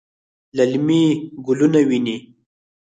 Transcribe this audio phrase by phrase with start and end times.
[0.57, 1.03] للمي
[1.45, 2.15] ګلونه ویني